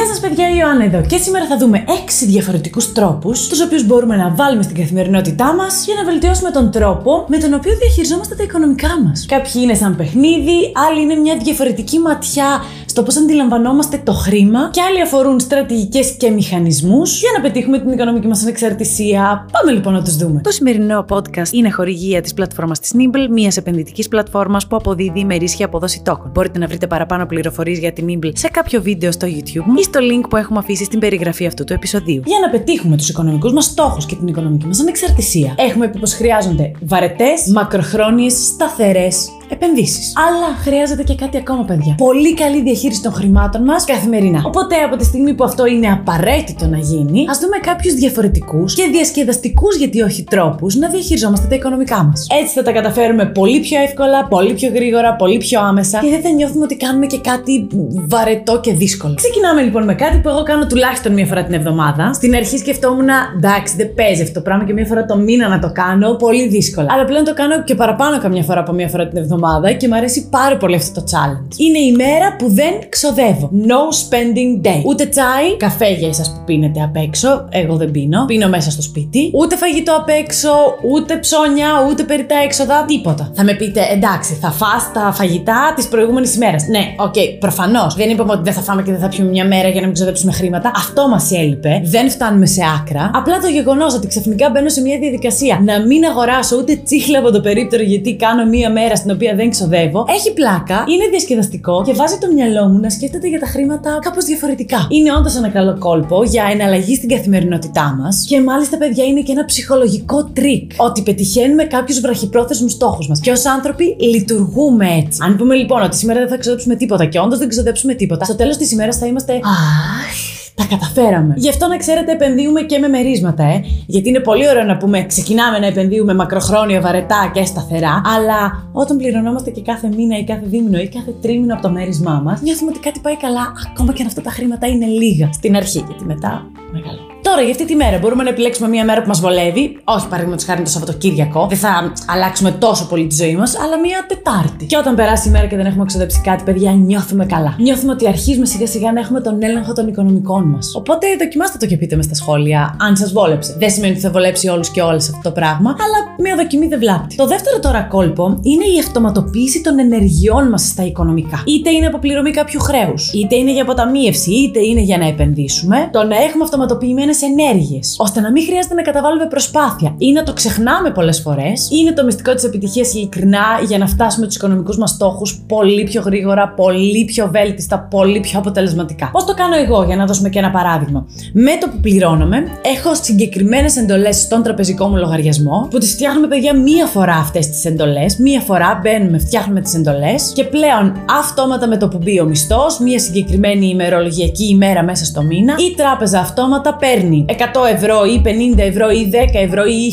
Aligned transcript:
Γεια 0.00 0.08
σας, 0.08 0.20
παιδιά, 0.20 0.48
η 0.48 0.56
Ιωάννα 0.60 0.84
εδώ. 0.84 1.00
Και 1.00 1.16
σήμερα 1.16 1.46
θα 1.46 1.56
δούμε 1.56 1.84
6 1.86 2.26
διαφορετικούς 2.26 2.92
τρόπους, 2.92 3.48
τους 3.48 3.60
οποίους 3.60 3.86
μπορούμε 3.86 4.16
να 4.16 4.34
βάλουμε 4.34 4.62
στην 4.62 4.76
καθημερινότητά 4.76 5.54
μας 5.54 5.84
για 5.84 5.94
να 5.94 6.04
βελτιώσουμε 6.04 6.50
τον 6.50 6.70
τρόπο 6.70 7.24
με 7.28 7.38
τον 7.38 7.54
οποίο 7.54 7.72
διαχειριζόμαστε 7.76 8.34
τα 8.34 8.42
οικονομικά 8.42 9.00
μας. 9.04 9.26
Κάποιοι 9.28 9.52
είναι 9.54 9.74
σαν 9.74 9.96
παιχνίδι, 9.96 10.72
άλλοι 10.88 11.00
είναι 11.02 11.14
μια 11.14 11.36
διαφορετική 11.36 11.98
ματιά 11.98 12.62
στο 12.90 13.02
πώς 13.02 13.16
αντιλαμβανόμαστε 13.16 14.00
το 14.04 14.12
χρήμα 14.12 14.70
και 14.72 14.80
άλλοι 14.80 15.00
αφορούν 15.00 15.40
στρατηγικές 15.40 16.16
και 16.18 16.30
μηχανισμούς 16.30 17.20
για 17.20 17.30
να 17.36 17.40
πετύχουμε 17.40 17.78
την 17.78 17.92
οικονομική 17.92 18.26
μας 18.26 18.42
ανεξαρτησία. 18.42 19.46
Πάμε 19.52 19.72
λοιπόν 19.72 19.92
να 19.92 20.02
τους 20.02 20.16
δούμε. 20.16 20.40
Το 20.40 20.50
σημερινό 20.50 21.04
podcast 21.08 21.50
είναι 21.50 21.70
χορηγία 21.70 22.20
της 22.20 22.34
πλατφόρμας 22.34 22.80
της 22.80 22.92
Nimble, 22.94 23.28
μιας 23.30 23.56
επενδυτικής 23.56 24.08
πλατφόρμας 24.08 24.66
που 24.66 24.76
αποδίδει 24.76 25.20
ημερήσια 25.20 25.66
απόδοση 25.66 26.02
τόκων. 26.02 26.30
Μπορείτε 26.34 26.58
να 26.58 26.66
βρείτε 26.66 26.86
παραπάνω 26.86 27.26
πληροφορίες 27.26 27.78
για 27.78 27.92
την 27.92 28.06
Nimble 28.08 28.30
σε 28.32 28.48
κάποιο 28.48 28.82
βίντεο 28.82 29.12
στο 29.12 29.26
YouTube 29.26 29.64
μου 29.64 29.74
ή 29.78 29.82
στο 29.82 30.00
link 30.02 30.28
που 30.28 30.36
έχουμε 30.36 30.58
αφήσει 30.58 30.84
στην 30.84 30.98
περιγραφή 30.98 31.46
αυτού 31.46 31.64
του 31.64 31.72
επεισοδίου. 31.72 32.22
Για 32.26 32.38
να 32.40 32.50
πετύχουμε 32.50 32.96
τους 32.96 33.08
οικονομικούς 33.08 33.52
μας 33.52 33.64
στόχους 33.64 34.06
και 34.06 34.14
την 34.14 34.26
οικονομική 34.26 34.66
μας 34.66 34.80
ανεξαρτησία, 34.80 35.54
έχουμε 35.56 35.88
πει 35.88 35.98
πως 35.98 36.14
χρειάζονται 36.14 36.70
βαρετές, 36.80 37.46
μακροχρόνιες, 37.54 38.32
σταθερές 38.32 39.28
επενδύσεις. 39.50 40.12
Αλλά 40.26 40.56
χρειάζεται 40.64 41.02
και 41.02 41.14
κάτι 41.14 41.36
ακόμα, 41.36 41.64
παιδιά. 41.64 41.94
Πολύ 41.96 42.34
καλή 42.34 42.62
διαχείριση 42.62 43.02
των 43.02 43.12
χρημάτων 43.12 43.62
μας 43.62 43.84
καθημερινά. 43.84 44.42
Οπότε 44.46 44.74
από 44.76 44.96
τη 44.96 45.04
στιγμή 45.04 45.34
που 45.34 45.44
αυτό 45.44 45.66
είναι 45.66 45.88
απαραίτητο 45.92 46.66
να 46.66 46.78
γίνει, 46.78 47.24
ας 47.30 47.38
δούμε 47.38 47.56
κάποιους 47.56 47.94
διαφορετικούς 47.94 48.74
και 48.74 48.88
διασκεδαστικούς, 48.92 49.76
γιατί 49.76 50.02
όχι 50.02 50.24
τρόπους, 50.24 50.74
να 50.74 50.88
διαχειριζόμαστε 50.88 51.46
τα 51.46 51.54
οικονομικά 51.54 52.02
μας. 52.04 52.26
Έτσι 52.42 52.54
θα 52.54 52.62
τα 52.62 52.72
καταφέρουμε 52.72 53.26
πολύ 53.26 53.60
πιο 53.60 53.80
εύκολα, 53.82 54.26
πολύ 54.26 54.52
πιο 54.52 54.70
γρήγορα, 54.74 55.14
πολύ 55.16 55.36
πιο 55.36 55.60
άμεσα 55.60 55.98
και 55.98 56.10
δεν 56.10 56.20
θα 56.20 56.30
νιώθουμε 56.30 56.64
ότι 56.64 56.76
κάνουμε 56.76 57.06
και 57.06 57.18
κάτι 57.18 57.66
βαρετό 58.08 58.60
και 58.60 58.72
δύσκολο. 58.72 59.14
Ξεκινάμε 59.14 59.62
λοιπόν 59.62 59.84
με 59.84 59.94
κάτι 59.94 60.18
που 60.18 60.28
εγώ 60.28 60.42
κάνω 60.42 60.66
τουλάχιστον 60.66 61.12
μία 61.12 61.26
φορά 61.26 61.44
την 61.44 61.54
εβδομάδα. 61.54 62.12
Στην 62.12 62.34
αρχή 62.34 62.58
σκεφτόμουν, 62.58 63.08
εντάξει, 63.36 63.76
δεν 63.76 63.94
παίζει 63.94 64.22
αυτό 64.22 64.34
το 64.34 64.40
πράγμα 64.40 64.64
και 64.64 64.72
μία 64.72 64.86
φορά 64.86 65.04
το 65.04 65.16
μήνα 65.16 65.48
να 65.48 65.58
το 65.58 65.70
κάνω, 65.72 66.14
πολύ 66.14 66.48
δύσκολα. 66.48 66.86
Αλλά 66.90 67.04
πλέον 67.04 67.24
το 67.24 67.34
κάνω 67.34 67.62
και 67.62 67.74
παραπάνω 67.74 68.18
καμιά 68.18 68.42
φορά 68.42 68.60
από 68.60 68.72
μία 68.72 68.88
φορά 68.88 69.08
την 69.08 69.18
εβδομάδα 69.18 69.39
εβδομάδα 69.40 69.72
και 69.72 69.88
μου 69.88 69.94
αρέσει 69.94 70.28
πάρα 70.28 70.56
πολύ 70.56 70.74
αυτό 70.74 71.00
το 71.00 71.06
challenge. 71.10 71.54
Είναι 71.56 71.78
η 71.78 71.92
μέρα 71.92 72.36
που 72.38 72.48
δεν 72.48 72.72
ξοδεύω. 72.88 73.50
No 73.52 73.82
spending 74.02 74.66
day. 74.66 74.82
Ούτε 74.84 75.06
τσάι, 75.06 75.56
καφέ 75.56 75.90
για 75.92 76.08
εσάς 76.08 76.30
που 76.30 76.40
πίνετε 76.44 76.82
απ' 76.82 76.96
έξω. 76.96 77.48
Εγώ 77.50 77.76
δεν 77.76 77.90
πίνω. 77.90 78.24
Πίνω 78.24 78.48
μέσα 78.48 78.70
στο 78.70 78.82
σπίτι. 78.82 79.30
Ούτε 79.34 79.56
φαγητό 79.56 79.96
απ' 79.96 80.08
έξω, 80.08 80.48
ούτε 80.92 81.16
ψώνια, 81.16 81.68
ούτε 81.90 82.02
περιττά 82.02 82.34
έξοδα. 82.44 82.84
Τίποτα. 82.86 83.30
Θα 83.34 83.44
με 83.44 83.54
πείτε, 83.54 83.80
εντάξει, 83.92 84.34
θα 84.34 84.50
φας 84.50 84.90
τα 84.94 85.12
φαγητά 85.12 85.72
της 85.76 85.88
προηγούμενης 85.88 86.34
ημέρας. 86.34 86.66
Ναι, 86.66 86.94
ok, 86.98 87.14
okay, 87.14 87.36
προφανώς. 87.38 87.94
Δεν 87.94 88.10
είπαμε 88.10 88.32
ότι 88.32 88.42
δεν 88.42 88.52
θα 88.52 88.60
φάμε 88.60 88.82
και 88.82 88.90
δεν 88.90 89.00
θα 89.00 89.08
πιούμε 89.08 89.30
μια 89.30 89.46
μέρα 89.46 89.68
για 89.68 89.80
να 89.80 89.86
μην 89.86 89.94
ξοδέψουμε 89.94 90.32
χρήματα. 90.32 90.70
Αυτό 90.74 91.08
μας 91.08 91.30
έλειπε. 91.32 91.80
Δεν 91.84 92.10
φτάνουμε 92.10 92.46
σε 92.46 92.60
άκρα. 92.80 93.10
Απλά 93.14 93.38
το 93.38 93.48
γεγονός 93.48 93.94
ότι 93.94 94.06
ξαφνικά 94.06 94.50
μπαίνω 94.50 94.68
σε 94.68 94.80
μια 94.80 94.98
διαδικασία 94.98 95.60
να 95.64 95.86
μην 95.86 96.04
αγοράσω 96.04 96.56
ούτε 96.56 96.74
τσίχλα 96.84 97.18
από 97.18 97.30
το 97.30 97.40
περίπτερο 97.40 97.82
γιατί 97.82 98.16
κάνω 98.16 98.46
μία 98.46 98.70
μέρα 98.70 98.96
στην 98.96 99.10
οποία 99.10 99.29
δεν 99.34 99.50
ξοδεύω, 99.50 100.04
έχει 100.08 100.32
πλάκα, 100.32 100.84
είναι 100.92 101.06
διασκεδαστικό 101.10 101.82
και 101.86 101.92
βάζει 101.92 102.18
το 102.18 102.32
μυαλό 102.34 102.66
μου 102.68 102.78
να 102.78 102.90
σκέφτεται 102.90 103.28
για 103.28 103.38
τα 103.38 103.46
χρήματα 103.46 103.98
κάπως 104.02 104.24
διαφορετικά. 104.24 104.86
Είναι 104.90 105.12
όντως 105.12 105.36
ένα 105.36 105.48
καλό 105.48 105.78
κόλπο 105.78 106.24
για 106.24 106.44
εναλλαγή 106.52 106.94
στην 106.94 107.08
καθημερινότητά 107.08 107.96
μας 108.00 108.24
και 108.28 108.40
μάλιστα, 108.40 108.76
παιδιά, 108.76 109.04
είναι 109.04 109.20
και 109.20 109.32
ένα 109.32 109.44
ψυχολογικό 109.44 110.24
τρικ 110.24 110.70
ότι 110.76 111.02
πετυχαίνουμε 111.02 111.64
κάποιους 111.64 112.00
βραχυπρόθεσμους 112.00 112.72
στόχους 112.72 113.08
μας. 113.08 113.20
Και 113.20 113.30
ως 113.30 113.44
άνθρωποι 113.44 113.96
λειτουργούμε 114.00 114.86
έτσι. 114.86 115.18
Αν 115.22 115.36
πούμε 115.36 115.54
λοιπόν 115.54 115.82
ότι 115.82 115.96
σήμερα 115.96 116.20
δεν 116.20 116.28
θα 116.28 116.36
ξοδέψουμε 116.36 116.74
τίποτα 116.74 117.04
και 117.04 117.18
όντως 117.18 117.38
δεν 117.38 117.48
ξοδέψουμε 117.48 117.94
τίποτα, 117.94 118.24
στο 118.24 118.36
τέλος 118.36 118.56
της 118.56 118.72
ημέρας 118.72 118.96
θα 118.96 119.06
είμαστε. 119.06 119.32
Αχ, 119.32 120.39
τα 120.60 120.66
καταφέραμε. 120.76 121.34
Γι' 121.36 121.48
αυτό 121.48 121.66
να 121.66 121.76
ξέρετε, 121.76 122.12
επενδύουμε 122.12 122.60
και 122.60 122.78
με 122.78 122.88
μερίσματα, 122.88 123.44
ε. 123.44 123.64
Γιατί 123.86 124.08
είναι 124.08 124.20
πολύ 124.20 124.48
ωραίο 124.48 124.64
να 124.64 124.76
πούμε 124.76 125.04
ξεκινάμε 125.06 125.58
να 125.58 125.66
επενδύουμε 125.66 126.14
μακροχρόνια, 126.14 126.80
βαρετά 126.80 127.30
και 127.34 127.44
σταθερά. 127.44 128.00
Αλλά 128.16 128.68
όταν 128.72 128.96
πληρωνόμαστε 128.96 129.50
και 129.50 129.62
κάθε 129.62 129.88
μήνα 129.96 130.18
ή 130.18 130.24
κάθε 130.24 130.44
δίμηνο 130.44 130.78
ή 130.78 130.88
κάθε 130.88 131.14
τρίμηνο 131.22 131.52
από 131.52 131.62
το 131.62 131.70
μέρισμά 131.70 132.20
μας, 132.24 132.40
νιώθουμε 132.40 132.70
ότι 132.70 132.80
κάτι 132.80 133.00
πάει 133.00 133.16
καλά, 133.16 133.52
ακόμα 133.70 133.92
και 133.92 134.02
αν 134.02 134.08
αυτά 134.08 134.22
τα 134.22 134.30
χρήματα 134.30 134.66
είναι 134.66 134.86
λίγα 134.86 135.32
στην 135.32 135.56
αρχή. 135.56 135.84
Γιατί 135.88 136.04
μετά 136.04 136.46
μεγάλο. 136.72 137.09
Τώρα, 137.30 137.42
για 137.42 137.50
αυτή 137.50 137.64
τη 137.64 137.74
μέρα, 137.74 137.98
μπορούμε 137.98 138.22
να 138.22 138.28
επιλέξουμε 138.28 138.68
μια 138.68 138.84
μέρα 138.84 139.02
που 139.02 139.08
μας 139.08 139.20
βολεύει. 139.20 139.78
Όχι, 139.84 140.08
παραδείγματος 140.08 140.44
χάρη 140.44 140.62
το 140.62 140.70
Σαββατοκύριακο. 140.70 141.46
Δεν 141.48 141.58
θα 141.58 141.92
αλλάξουμε 142.06 142.50
τόσο 142.50 142.86
πολύ 142.86 143.06
τη 143.06 143.14
ζωή 143.14 143.36
μας, 143.36 143.58
αλλά 143.58 143.78
μια 143.78 144.04
Τετάρτη. 144.08 144.64
Και 144.64 144.76
όταν 144.76 144.94
περάσει 144.94 145.28
η 145.28 145.30
μέρα 145.30 145.46
και 145.46 145.56
δεν 145.56 145.66
έχουμε 145.66 145.84
ξοδέψει 145.84 146.20
κάτι, 146.24 146.42
παιδιά, 146.44 146.72
νιώθουμε 146.72 147.26
καλά. 147.26 147.56
Νιώθουμε 147.58 147.92
ότι 147.92 148.08
αρχίζουμε 148.08 148.46
σιγά 148.46 148.66
σιγά 148.66 148.92
να 148.92 149.00
έχουμε 149.00 149.20
τον 149.20 149.42
έλεγχο 149.42 149.72
των 149.72 149.88
οικονομικών 149.88 150.44
μας. 150.44 150.72
Οπότε 150.74 151.06
δοκιμάστε 151.18 151.58
το 151.58 151.66
και 151.66 151.76
πείτε 151.76 151.96
με 151.96 152.02
στα 152.02 152.14
σχόλια, 152.14 152.76
αν 152.80 152.96
σας 152.96 153.12
βόλεψε. 153.12 153.56
Δεν 153.58 153.70
σημαίνει 153.70 153.92
ότι 153.92 154.00
θα 154.00 154.10
βολέψει 154.10 154.48
όλους 154.48 154.70
και 154.70 154.82
όλες 154.82 155.08
αυτό 155.08 155.20
το 155.22 155.30
πράγμα, 155.30 155.70
αλλά 155.70 155.98
μια 156.18 156.36
δοκιμή 156.36 156.66
δεν 156.66 156.78
βλάπτει. 156.78 157.16
Το 157.16 157.26
δεύτερο 157.26 157.58
τώρα 157.60 157.82
κόλπο 157.82 158.38
είναι 158.42 158.64
η 158.64 158.78
αυτοματοποίηση 158.78 159.60
των 159.60 159.78
ενεργειών 159.78 160.48
μας 160.48 160.62
στα 160.62 160.84
οικονομικά. 160.84 161.42
Είτε 161.46 161.70
είναι 161.70 161.86
αποπληρωμή 161.86 162.30
κάποιου 162.30 162.60
χρέους, 162.60 163.12
είτε 163.12 163.36
είναι 163.36 163.52
για 163.52 163.62
αποταμίευση, 163.62 164.30
είτε 164.32 164.60
είναι 164.60 164.80
για 164.80 164.98
να 164.98 165.06
επενδύσουμε. 165.06 165.88
Το 165.92 166.04
να 166.04 166.16
έχουμε 166.16 166.44
αυτοματοποιημένε 166.44 167.12
ενέργειες, 167.22 167.96
ώστε 167.98 168.20
να 168.20 168.30
μην 168.30 168.44
χρειάζεται 168.44 168.74
να 168.74 168.82
καταβάλουμε 168.82 169.26
προσπάθεια 169.26 169.94
ή 169.98 170.12
να 170.12 170.22
το 170.22 170.32
ξεχνάμε 170.32 170.90
πολλές 170.90 171.20
φορές. 171.20 171.68
Είναι 171.70 171.92
το 171.92 172.04
μυστικό 172.04 172.34
της 172.34 172.44
επιτυχίας 172.44 172.94
ειλικρινά 172.94 173.44
για 173.66 173.78
να 173.78 173.86
φτάσουμε 173.86 174.26
τους 174.26 174.36
οικονομικούς 174.36 174.78
μας 174.78 174.90
στόχους 174.90 175.42
πολύ 175.46 175.84
πιο 175.84 176.02
γρήγορα, 176.02 176.48
πολύ 176.56 177.04
πιο 177.04 177.28
βέλτιστα, 177.32 177.78
πολύ 177.90 178.20
πιο 178.20 178.38
αποτελεσματικά. 178.38 179.10
Πώς 179.12 179.24
το 179.24 179.34
κάνω 179.34 179.56
εγώ, 179.56 179.82
για 179.82 179.96
να 179.96 180.06
δώσουμε 180.06 180.28
και 180.28 180.38
ένα 180.38 180.50
παράδειγμα. 180.50 181.06
Με 181.32 181.50
το 181.60 181.68
που 181.68 181.80
πληρώνομαι, 181.80 182.36
έχω 182.62 182.94
συγκεκριμένες 182.94 183.76
εντολές 183.76 184.16
στον 184.16 184.42
τραπεζικό 184.42 184.86
μου 184.86 184.96
λογαριασμό, 184.96 185.68
που 185.70 185.78
τις 185.78 185.92
φτιάχνουμε, 185.92 186.26
παιδιά, 186.26 186.56
μία 186.56 186.86
φορά 186.86 187.14
αυτές 187.14 187.48
τις 187.48 187.64
εντολές. 187.64 188.16
Μία 188.16 188.40
φορά 188.40 188.80
μπαίνουμε, 188.82 189.18
φτιάχνουμε 189.18 189.60
τις 189.60 189.74
εντολές 189.74 190.32
και 190.34 190.44
πλέον 190.44 191.04
αυτόματα 191.18 191.66
με 191.66 191.76
το 191.76 191.88
που 191.88 191.98
μπει 192.02 192.20
ο 192.20 192.24
μισθός, 192.24 192.78
μία 192.78 192.98
συγκεκριμένη 192.98 193.66
ημερολογιακή 193.66 194.48
ημέρα 194.48 194.82
μέσα 194.82 195.04
στο 195.04 195.22
μήνα, 195.22 195.54
η 195.70 195.74
τράπεζα 195.74 196.18
αυτόματα 196.18 196.74
παίρνει 196.74 197.09
100 197.28 197.32
ευρώ 197.74 198.04
ή 198.04 198.22
50 198.54 198.58
ευρώ 198.58 198.90
ή 198.90 199.10
10 199.12 199.16
ευρώ 199.32 199.64
ή 199.64 199.92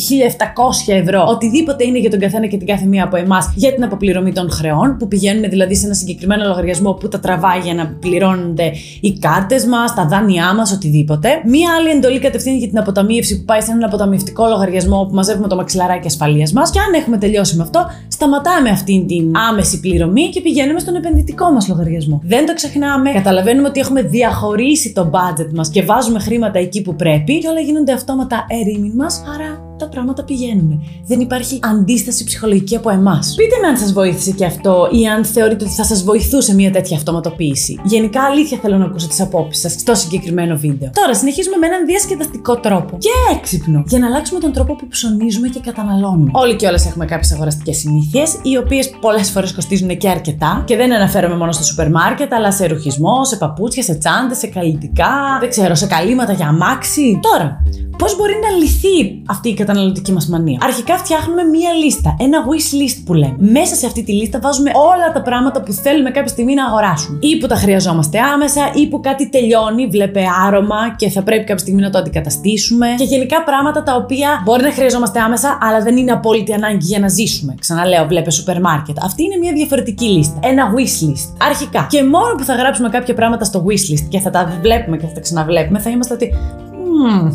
1700 0.88 0.94
ευρώ, 0.94 1.26
οτιδήποτε 1.28 1.84
είναι 1.84 2.00
για 2.00 2.10
τον 2.10 2.20
καθένα 2.20 2.48
και 2.48 2.58
την 2.58 2.68
κάθε 2.68 2.86
μία 2.86 3.04
από 3.04 3.18
εμάς 3.18 3.52
για 3.56 3.74
την 3.74 3.84
αποπληρωμή 3.84 4.34
των 4.34 4.52
χρεών, 4.52 4.98
που 4.98 5.08
πηγαίνουν 5.08 5.50
δηλαδή 5.50 5.76
σε 5.76 5.86
ένα 5.86 5.96
συγκεκριμένο 5.96 6.44
λογαριασμό 6.46 6.94
που 6.94 7.08
τα 7.08 7.20
τραβάει 7.20 7.60
για 7.60 7.74
να 7.74 7.98
πληρώνονται 8.00 8.72
οι 9.02 9.20
κάρτες 9.20 9.66
μας, 9.66 9.94
τα 9.94 10.08
δάνειά 10.08 10.54
μας, 10.54 10.72
οτιδήποτε. 10.72 11.30
Μία 11.46 11.70
άλλη 11.80 11.90
εντολή 11.90 12.20
κατευθύνει 12.20 12.58
για 12.58 12.68
την 12.68 12.78
αποταμίευση 12.78 13.40
που 13.40 13.46
πάει 13.46 13.62
σε 13.62 13.72
έναν 13.72 13.84
αποταμιευτικό 13.84 14.48
λογαριασμό 14.48 15.06
που 15.10 15.16
μαζεύουμε 15.16 15.48
το 15.48 15.56
μαξιλαράκι 15.56 16.08
ασφαλείας 16.08 16.52
μας. 16.52 16.70
Και 16.70 16.80
αν 16.80 16.94
έχουμε 16.94 17.18
τελειώσει 17.18 17.56
με 17.56 17.64
αυτό, 17.64 17.86
σταματάμε 18.08 18.70
αυτή 18.70 19.06
την 19.08 19.32
άμεση 19.50 19.80
πληρωμή 19.80 20.30
και 20.30 20.42
πηγαίνουμε 20.42 20.80
στον 20.80 20.96
επενδυτικό 20.96 21.52
μας 21.52 21.68
λογαριασμό. 21.68 22.22
Δεν 22.24 22.46
το 22.46 22.54
ξεχνάμε, 22.54 23.12
καταλαβαίνουμε 23.12 23.68
ότι 23.68 23.80
έχουμε 23.80 24.02
διαχωρίσει 24.02 24.94
το 24.94 25.10
budget 25.14 25.54
μας 25.54 25.70
και 25.70 25.84
βάζουμε 25.84 26.20
χρήματα 26.20 26.60
εκεί 26.60 26.82
που 26.82 26.96
πρέπει 26.98 27.40
και 27.40 27.48
όλα 27.48 27.60
γίνονται 27.60 27.92
αυτόματα 27.92 28.46
ερήμην 28.50 28.94
μας, 28.96 29.24
άρα 29.36 29.67
τα 29.78 29.90
πράγματα 29.90 30.24
πηγαίνουν. 30.24 30.84
Δεν 31.06 31.20
υπάρχει 31.20 31.60
αντίσταση 31.62 32.24
ψυχολογική 32.24 32.76
από 32.76 32.90
εμάς. 32.90 33.34
Πείτε 33.36 33.56
με 33.62 33.68
αν 33.68 33.78
σας 33.78 33.94
βοήθησε 33.94 34.32
και 34.32 34.46
αυτό 34.46 34.90
ή 34.92 35.08
αν 35.08 35.26
θεωρείτε 35.26 35.64
ότι 35.64 35.74
θα 35.74 35.84
σας 35.84 36.04
βοηθούσε 36.04 36.54
μια 36.54 36.72
τέτοια 36.72 36.98
αυτοματοποίηση. 36.98 37.80
Γενικά, 37.84 38.22
αλήθεια 38.24 38.58
θέλω 38.62 38.78
να 38.78 38.86
ακούσω 38.86 39.08
τις 39.08 39.22
απόψεις 39.22 39.62
σας 39.62 39.72
στο 39.72 39.96
συγκεκριμένο 39.96 40.56
βίντεο. 40.58 40.90
Τώρα, 40.94 41.16
συνεχίζουμε 41.16 41.58
με 41.58 41.66
έναν 41.66 41.86
διασκεδαστικό 41.86 42.56
τρόπο 42.56 42.98
και 42.98 43.36
έξυπνο 43.36 43.84
για 43.88 44.00
να 44.00 44.08
αλλάξουμε 44.08 44.40
τον 44.40 44.52
τρόπο 44.52 44.76
που 44.76 44.88
ψωνίζουμε 44.88 45.48
και 45.48 45.60
καταναλώνουμε. 45.60 46.32
Όλοι 46.34 46.56
και 46.56 46.68
όλες 46.68 46.86
έχουμε 46.86 47.06
κάποιες 47.06 47.32
αγοραστικές 47.32 47.78
συνήθειες, 47.78 48.40
οι 48.42 48.58
οποίες 48.58 48.90
πολλές 49.02 49.30
φορές 49.30 49.54
κοστίζουν 49.54 49.98
και 49.98 50.10
αρκετά 50.10 50.64
και 50.66 50.76
δεν 50.76 50.94
αναφέρομαι 50.94 51.38
μόνο 51.38 51.52
στο 51.52 51.64
σούπερ 51.64 51.92
μάρκετ, 51.92 52.34
αλλά 52.34 52.52
σε 52.52 52.66
ρουχισμό, 52.68 53.26
σε 53.26 53.36
παπούτσια, 53.36 53.84
σε 53.84 53.96
τσάντε, 53.96 54.34
σε 54.34 54.48
καλλιτικά, 54.48 55.38
δεν 55.40 55.50
ξέρω, 55.50 55.76
σε 55.76 55.88
καλύματα 55.88 56.34
για 56.34 56.48
αμάξι. 56.48 57.20
Τώρα, 57.22 57.64
πώς 57.98 58.18
μπορεί 58.18 58.34
να 58.42 58.58
λυθεί 58.58 59.22
αυτή 59.28 59.50
η 59.50 59.54
καταναλωτική 59.68 60.12
μας 60.12 60.28
μανία. 60.28 60.58
Αρχικά 60.64 60.98
φτιάχνουμε 60.98 61.44
μία 61.44 61.72
λίστα, 61.84 62.16
ένα 62.20 62.38
wish 62.50 62.70
list 62.80 62.98
που 63.06 63.14
λέμε. 63.14 63.36
Μέσα 63.38 63.76
σε 63.76 63.86
αυτή 63.86 64.04
τη 64.04 64.12
λίστα 64.12 64.40
βάζουμε 64.42 64.72
όλα 64.76 65.12
τα 65.14 65.22
πράγματα 65.22 65.62
που 65.62 65.72
θέλουμε 65.72 66.10
κάποια 66.12 66.32
στιγμή 66.36 66.54
να 66.54 66.66
αγοράσουμε. 66.66 67.18
Ή 67.22 67.38
που 67.38 67.48
τα 67.48 67.56
χρειαζόμαστε 67.56 68.20
άμεσα, 68.20 68.72
ή 68.74 68.88
που 68.88 69.00
κάτι 69.00 69.30
τελειώνει, 69.30 69.88
βλέπε 69.88 70.22
άρωμα 70.46 70.96
και 70.96 71.10
θα 71.10 71.22
πρέπει 71.22 71.44
κάποια 71.44 71.58
στιγμή 71.58 71.82
να 71.82 71.90
το 71.90 71.98
αντικαταστήσουμε. 71.98 72.88
Και 72.98 73.04
γενικά 73.04 73.44
πράγματα 73.44 73.84
τα 73.84 73.96
οποία 73.96 74.42
μπορεί 74.44 74.64
να 74.64 74.72
χρειαζόμαστε 74.72 75.20
άμεσα, 75.20 75.58
αλλά 75.62 75.80
δεν 75.82 75.98
είναι 75.98 76.12
απόλυτη 76.12 76.54
ανάγκη 76.54 76.86
για 76.86 77.00
να 77.00 77.08
ζήσουμε. 77.08 77.56
Ξαναλέω, 77.60 78.06
βλέπε 78.08 78.32
σούπερ 78.32 78.62
μάρκετ. 78.62 78.98
Αυτή 79.04 79.24
είναι 79.24 79.38
μια 79.38 79.54
διαφορετική 79.54 80.06
λίστα. 80.06 80.40
Ένα 80.44 80.74
wish 80.76 81.10
list. 81.10 81.48
Αρχικά. 81.50 81.88
Και 81.90 82.04
μόνο 82.04 82.36
που 82.38 82.44
θα 82.44 82.56
γράψουμε 82.56 82.90
κάποια 82.90 83.14
πράγματα 83.14 83.44
στο 83.46 83.66
wish 83.68 83.92
list 83.94 84.06
και 84.10 84.20
θα 84.20 84.30
τα 84.30 84.60
βλέπουμε 84.62 84.98
και 84.98 85.06
θα 85.06 85.14
τα 85.14 85.20
ξαναβλέπουμε, 85.20 85.80
θα 85.80 85.90
είμαστε 85.90 86.14
ότι 86.14 86.34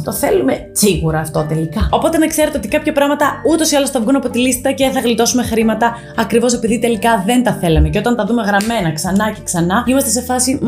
το 0.05 0.13
θέλουμε 0.13 0.59
σίγουρα 0.73 1.19
αυτό 1.19 1.47
τελικά. 1.49 1.89
Οπότε 1.91 2.19
να 2.19 2.27
ξέρετε 2.27 2.59
ότι 2.59 2.69
κάποια 2.69 2.93
πράγματα 2.93 3.27
ούτως 3.53 3.71
ή 3.71 3.77
άλλως 3.77 3.91
θα 3.91 4.01
βγουν 4.01 4.17
από 4.17 4.31
τη 4.31 4.39
λίστα 4.39 4.73
και 4.73 4.89
θα 4.89 5.01
γλιτώσουμε 5.01 5.43
χρήματα 5.43 5.95
ακριβώς 6.17 6.53
επειδή 6.53 6.79
τελικά 6.79 7.23
δεν 7.27 7.43
τα 7.43 7.53
θέλαμε. 7.53 7.89
Και 7.89 7.99
όταν 7.99 8.17
τα 8.17 8.25
δούμε 8.25 8.43
γραμμένα 8.43 8.93
ξανά 8.93 9.31
και 9.31 9.41
ξανά, 9.45 9.85
είμαστε 9.87 10.11
σε 10.11 10.21
φάση. 10.21 10.59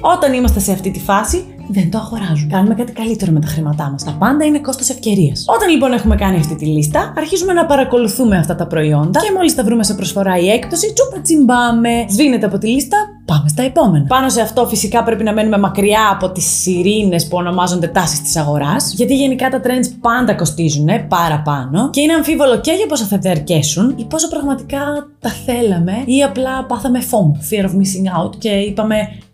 Όταν 0.00 0.32
είμαστε 0.32 0.60
σε 0.60 0.72
αυτή 0.72 0.90
τη 0.90 1.00
φάση, 1.00 1.44
δεν 1.68 1.90
το 1.90 1.98
αγοράζουμε. 1.98 2.48
Κάνουμε 2.50 2.74
κάτι 2.74 2.92
καλύτερο 2.92 3.32
με 3.32 3.40
τα 3.40 3.46
χρήματά 3.46 3.90
μας. 3.90 4.04
Τα 4.04 4.16
πάντα 4.18 4.44
είναι 4.44 4.58
κόστος 4.58 4.88
ευκαιρίας. 4.88 5.44
Όταν 5.48 5.68
λοιπόν 5.70 5.92
έχουμε 5.92 6.16
κάνει 6.16 6.36
αυτή 6.36 6.54
τη 6.54 6.66
λίστα, 6.66 7.12
αρχίζουμε 7.16 7.52
να 7.52 7.66
παρακολουθούμε 7.66 8.36
αυτά 8.36 8.54
τα 8.54 8.66
προϊόντα 8.66 9.20
και 9.20 9.32
μόλις 9.36 9.54
τα 9.54 9.64
βρούμε 9.64 9.84
σε 9.84 9.94
προσφορά 9.94 10.38
ή 10.38 10.48
έκπτωση, 10.50 10.92
τσούπα 10.92 11.20
τσιμπάμε. 11.20 12.04
Σβήνεται 12.08 12.46
από 12.46 12.58
τη 12.58 12.66
λίστα, 12.68 12.96
πάμε 13.32 13.48
στα 13.48 13.62
επόμενα. 13.62 14.04
Πάνω 14.08 14.28
σε 14.28 14.40
αυτό 14.40 14.66
φυσικά 14.66 15.02
πρέπει 15.02 15.22
να 15.22 15.32
μένουμε 15.32 15.58
μακριά 15.58 16.10
από 16.12 16.30
τις 16.30 16.46
σιρήνες 16.46 17.28
που 17.28 17.36
ονομάζονται 17.36 17.86
τάσεις 17.86 18.22
της 18.22 18.36
αγοράς, 18.36 18.92
γιατί 18.94 19.16
γενικά 19.16 19.48
τα 19.48 19.60
trends 19.64 19.96
πάντα 20.00 20.34
κοστίζουν 20.34 20.88
παραπάνω 21.08 21.90
και 21.90 22.00
είναι 22.00 22.12
αμφίβολο 22.12 22.60
και 22.60 22.72
για 22.72 22.86
πόσο 22.86 23.04
θα 23.04 23.18
διαρκέσουν 23.18 23.94
ή 23.96 24.04
πόσο 24.04 24.28
πραγματικά 24.28 25.08
τα 25.20 25.30
θέλαμε 25.30 26.02
ή 26.04 26.22
απλά 26.22 26.64
πάθαμε 26.64 27.00
FOMO, 27.10 27.54
fear 27.54 27.64
of 27.64 27.70
missing 27.70 28.26
out 28.26 28.38
και 28.38 28.48
είπαμε 28.48 28.96
πάρ' 28.96 29.06
και 29.06 29.18
αυτό. 29.18 29.31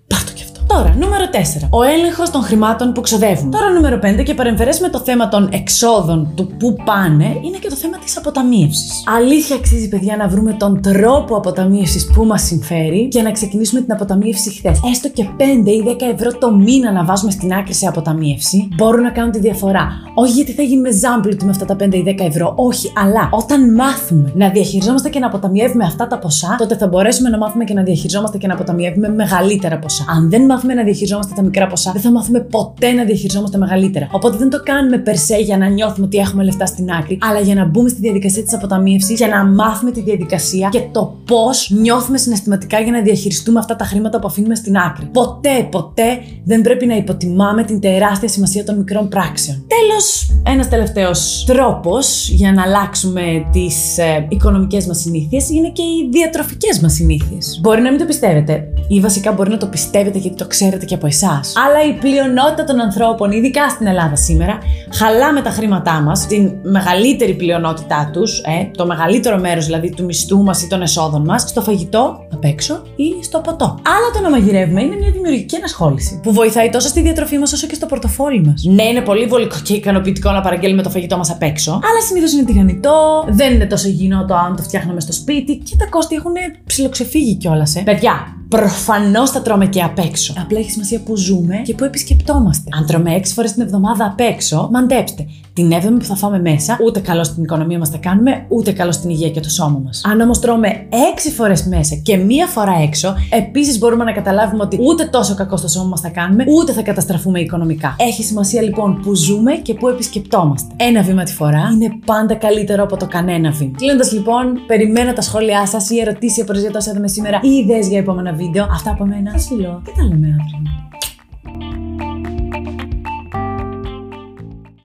Τώρα, 0.69 0.95
νούμερο 0.99 1.25
4. 1.33 1.69
Ο 1.71 1.83
έλεγχος 1.83 2.31
των 2.31 2.43
χρημάτων 2.43 2.93
που 2.93 3.01
ξοδεύουμε. 3.01 3.51
Τώρα, 3.51 3.71
νούμερο 3.71 3.99
5 3.99 4.23
και 4.23 4.35
παρεμφερές 4.35 4.81
με 4.81 4.89
το 4.89 4.99
θέμα 4.99 5.29
των 5.29 5.49
εξόδων 5.53 6.33
του 6.35 6.47
πού 6.59 6.77
πάνε 6.85 7.25
είναι 7.25 7.57
και 7.61 7.69
το 7.69 7.75
θέμα 7.75 7.99
της 7.99 8.17
αποταμίευσης. 8.17 8.91
Αλήθεια 9.17 9.57
αξίζει, 9.57 9.89
παιδιά, 9.89 10.17
να 10.17 10.29
βρούμε 10.29 10.53
τον 10.53 10.83
τρόπο 10.83 11.37
αποταμίευσης 11.37 12.11
που 12.15 12.25
μας 12.25 12.43
συμφέρει 12.43 13.09
και 13.09 13.23
να 13.23 13.31
ξεκινήσουμε 13.31 13.81
την 13.81 13.93
αποταμίευση 13.93 14.51
χθες. 14.51 14.81
Έστω 14.91 15.09
και 15.09 15.27
5 15.37 15.71
ή 15.71 15.83
10 15.87 16.07
ευρώ 16.15 16.39
το 16.39 16.53
μήνα 16.53 16.93
να 16.93 17.05
βάζουμε 17.05 17.31
στην 17.31 17.53
άκρη 17.53 17.75
σε 17.75 17.87
αποταμίευση 17.87 18.69
μπορούν 18.77 19.03
να 19.03 19.11
κάνουν 19.11 19.31
τη 19.31 19.39
διαφορά. 19.39 19.89
Όχι 20.15 20.33
γιατί 20.33 20.53
θα 20.53 20.63
γίνουμε 20.63 20.91
ζάμπλουτοι 20.91 21.45
με 21.45 21.51
αυτά 21.51 21.65
τα 21.65 21.77
5 21.81 21.95
ή 21.95 22.05
10 22.07 22.25
ευρώ, 22.27 22.53
όχι, 22.57 22.93
αλλά 22.97 23.29
όταν 23.33 23.75
μάθουμε 23.75 24.33
να 24.35 24.49
διαχειριζόμαστε 24.49 25.09
και 25.09 25.19
να 25.19 25.27
αποταμιεύουμε 25.27 25.85
αυτά 25.85 26.07
τα 26.07 26.19
ποσά, 26.19 26.55
τότε 26.59 26.77
θα 26.77 26.87
μπορέσουμε 26.87 27.29
να 27.29 27.39
μάθουμε 27.39 27.65
και 27.65 27.75
να 27.75 27.83
διαχειριζόμαστε 27.83 28.39
και 28.39 28.47
να 28.47 28.55
αποταμιεύουμε 28.55 29.09
μεγαλύτερα 29.09 29.79
ποσά. 29.79 30.05
Αν 30.09 30.31
δεν 30.31 30.43
μάθουμε 30.59 30.75
να 30.75 30.85
διαχειριζόμαστε 30.85 31.33
τα 31.37 31.43
μικρά 31.43 31.67
ποσά, 31.67 31.93
δεν 31.93 32.03
θα 32.03 32.11
μάθουμε 32.11 32.41
ποτέ 32.41 32.93
να 32.93 33.05
διαχειριζόμαστε 33.05 33.59
μεγαλύτερα. 33.59 34.09
Οπότε 34.11 34.37
δεν 34.37 34.51
το 34.51 34.63
κάνουμε 34.63 34.99
περσέ 34.99 35.37
για 35.37 35.59
να 35.59 35.69
νιώθουμε 35.69 36.07
ότι 36.07 36.17
έχουμε 36.17 36.45
λεφτά 36.45 36.67
στην 36.67 36.91
άκρη, 36.91 37.19
αλλά 37.21 37.41
για 37.41 37.55
να 37.55 37.65
μπούμε 37.65 37.89
στη 37.89 38.01
διαδικασία 38.01 38.43
της 38.43 38.55
αποταμίευσης, 38.55 39.19
για 39.19 39.29
να 39.29 39.45
μάθουμε 39.45 39.91
τη 39.91 40.01
διαδικασία 40.01 40.69
και 40.69 40.81
το 40.93 41.17
πώς 41.25 41.71
νιώθουμε 41.71 42.19
συναισθηματικά 42.19 42.81
για 42.81 42.93
να 42.93 43.01
διαχειριστούμε 43.01 43.59
αυτά 43.59 43.77
τα 43.77 43.85
χρήματα 43.85 44.19
που 44.19 44.27
αφήνουμε 44.27 44.55
στην 44.55 44.77
άκρη. 44.77 45.07
Ποτέ, 45.13 45.69
ποτέ 45.71 46.19
δεν 46.45 46.61
πρέπει 46.61 46.87
να 46.87 46.97
υποτιμάμε 46.97 47.65
την 47.65 47.81
τεράστια 47.81 48.29
σημασία 48.29 48.65
των 48.65 48.77
μικρών 48.77 49.09
πράξεων. 49.09 49.65
Τέλος, 49.67 50.31
ένας 50.43 50.69
τελευταίος 50.69 51.45
τρόπος 51.47 52.29
για 52.29 52.53
να 52.53 52.63
αλλάξουμε 52.63 53.23
τις 53.53 53.99
ε, 53.99 54.27
οικονομικές 54.29 54.87
μας 54.87 54.99
συνήθειες 54.99 55.51
είναι 55.51 55.69
και 55.69 55.83
οι 55.83 56.09
διατροφικές 56.13 56.81
μας 56.81 56.93
συνήθειες. 56.93 57.59
Μπορεί 57.63 57.81
να 57.81 57.91
μην 57.91 57.99
το 57.99 58.05
πιστεύετε, 58.05 58.69
ή 58.89 59.01
βασικά 59.01 59.33
μπορεί 59.33 59.51
να 59.51 59.57
το 59.57 59.67
πιστεύετε 59.67 60.19
γιατί 60.19 60.37
το 60.37 60.47
ξέρετε 60.47 60.85
και 60.85 60.95
από 60.95 61.07
εσάς. 61.07 61.53
Αλλά 61.67 61.85
η 61.89 61.93
πλειονότητα 61.93 62.65
των 62.65 62.81
ανθρώπων, 62.81 63.31
ειδικά 63.31 63.69
στην 63.69 63.87
Ελλάδα 63.87 64.17
σήμερα, 64.17 64.59
χαλάμε 64.93 65.41
τα 65.43 65.51
χρήματά 65.51 66.01
μας, 66.01 66.27
την 66.27 66.53
μεγαλύτερη 66.63 67.35
πλειονότητά 67.35 68.11
τους, 68.13 68.39
ε, 68.39 68.71
το 68.77 68.87
μεγαλύτερο 68.87 69.39
μέρος 69.39 69.65
δηλαδή 69.65 69.91
του 69.91 70.05
μισθού 70.05 70.43
μας 70.43 70.63
ή 70.63 70.67
των 70.69 70.83
εσόδων 70.83 71.25
μας, 71.25 71.43
στο 71.43 71.61
φαγητό 71.61 72.27
απ' 72.33 72.45
έξω 72.45 72.83
ή 72.97 73.25
στο 73.25 73.39
ποτό. 73.39 73.65
Άλλα 73.65 74.11
το 74.15 74.21
να 74.21 74.31
μαγειρεύουμε 74.31 74.83
είναι 74.83 74.97
μια 74.97 75.11
δημιουργική 75.11 75.57
ενασχόληση 75.57 76.21
που 76.23 76.33
βοηθάει 76.33 76.71
τόσο 76.71 76.89
στη 76.89 77.01
διατροφή 77.01 77.39
μας 77.39 77.53
όσο 77.53 77.67
και 77.67 77.75
στο 77.75 77.87
πορτοφόλι 77.87 78.41
μας. 78.47 78.65
Ναι, 78.65 78.83
είναι 78.83 79.01
πολύ 79.01 79.27
βολικό 79.27 79.57
και 79.63 79.75
ικανοποιητικό 79.75 80.31
να 80.31 80.41
παραγγέλνουμε 80.41 80.83
το 80.83 80.91
φαγητό 80.91 81.17
μας 81.17 81.31
απ' 81.31 81.43
έξω, 81.43 81.71
αλλά 81.73 82.01
συνήθως 82.09 82.33
είναι 82.33 82.45
τηγανιτό, 82.45 83.25
δεν 83.29 83.55
είναι 83.55 83.67
τόσο 83.67 83.89
υγιεινό 83.89 84.25
το 84.25 84.35
αν 84.35 84.57
το 84.57 84.63
φτιάχνουμε 84.63 85.01
στο 85.01 85.13
σπίτι 85.13 85.57
και 85.57 85.77
τα 85.79 85.87
κόστη 85.87 86.15
έχουν 86.15 86.33
ψιλοξεφύγει 86.67 87.35
κιόλας, 87.35 87.77
ε. 87.77 87.83
Παιδιά, 87.85 88.38
Προφανώς 88.49 89.31
θα 89.31 89.43
τρώμε 89.43 89.67
και 89.67 89.83
απ' 89.83 89.99
έξω. 89.99 90.35
Απλά 90.43 90.59
έχει 90.59 90.71
σημασία 90.71 91.01
που 91.01 91.17
ζούμε 91.17 91.57
και 91.65 91.75
που 91.75 91.85
επισκεπτόμαστε. 91.85 92.71
Αν 92.79 92.87
τρώμε 92.87 93.15
6 93.15 93.33
φορές 93.35 93.53
την 93.53 93.63
εβδομάδα 93.63 94.05
απ' 94.05 94.21
έξω, 94.21 94.69
μαντέψτε. 94.73 95.27
Την 95.53 95.73
7η 95.73 95.99
που 95.99 96.05
θα 96.05 96.15
φάμε 96.15 96.41
μέσα, 96.41 96.79
ούτε 96.87 97.01
καλό 97.01 97.25
στην 97.25 97.43
οικονομία 97.43 97.79
μας 97.79 97.89
θα 97.89 97.97
κάνουμε, 97.97 98.47
ούτε 98.49 98.73
καλό 98.73 98.93
στην 98.93 99.11
υγεία 99.11 99.31
και 99.31 99.41
το 99.41 99.49
σώμα 99.49 99.81
μας. 99.85 100.03
Αν 100.05 100.21
όμως 100.21 100.39
τρώμε 100.39 100.69
6 100.91 101.31
φορές 101.31 101.65
μέσα 101.65 101.95
και 101.95 102.17
μία 102.17 102.47
φορά 102.47 102.75
έξω, 102.83 103.15
επίσης 103.31 103.79
μπορούμε 103.79 104.05
να 104.05 104.13
καταλάβουμε 104.13 104.63
ότι 104.63 104.79
ούτε 104.81 105.05
τόσο 105.05 105.35
κακό 105.35 105.57
στο 105.57 105.69
σώμα 105.69 105.87
μας 105.89 106.01
θα 106.01 106.09
κάνουμε, 106.09 106.45
ούτε 106.49 106.73
θα 106.73 106.83
καταστραφούμε 106.83 107.41
οικονομικά. 107.41 107.97
Έχει 107.99 108.23
σημασία 108.23 108.63
λοιπόν 108.63 109.01
που 109.03 109.15
ζούμε 109.15 109.53
και 109.53 109.75
που 109.75 109.89
επισκεπτόμαστε. 109.89 110.75
Ένα 110.77 111.03
βήμα 111.03 111.23
τη 111.23 111.33
φορά 111.33 111.71
είναι 111.73 111.91
πάντα 112.05 112.35
καλύτερο 112.35 112.83
από 112.83 112.97
το 112.97 113.07
κανένα 113.07 113.51
βήμα. 113.51 113.77
Κλείνοντας 113.77 114.13
λοιπόν, 114.13 114.59
περιμένω 114.67 115.13
τα 115.13 115.21
σχόλιά 115.21 115.67
σας 115.67 115.91
ή 115.91 115.99
ερωτήσεις 116.01 116.37
ή 116.37 116.41
απορριζία 116.41 116.71
τόσα 116.71 116.93
σήμερα 117.05 117.41
ή 117.43 117.49
ιδέες 117.49 117.89
για 117.89 117.99
επόμενα 117.99 118.33
βίντεο. 118.39 118.65
Αυτά 118.71 118.91
από 118.91 119.07
μένα. 119.07 119.39
Σα 119.39 119.49
φιλώ 119.49 119.83
και 119.85 119.93
τα 119.97 120.03
λέμε 120.03 120.37
αύριο. 120.41 120.88